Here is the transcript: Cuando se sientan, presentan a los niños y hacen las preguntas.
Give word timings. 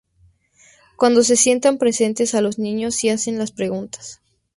Cuando 0.95 1.23
se 1.23 1.35
sientan, 1.35 1.77
presentan 1.77 2.25
a 2.33 2.41
los 2.41 2.57
niños 2.57 3.03
y 3.03 3.09
hacen 3.09 3.37
las 3.37 3.51
preguntas. 3.51 4.19